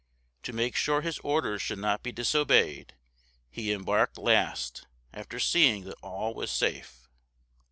[0.41, 2.95] To make sure his orders should not be disobeyed,
[3.51, 7.07] he embarked last, after seeing that all was safe.